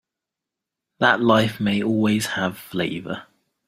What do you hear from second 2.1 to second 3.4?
have flavor.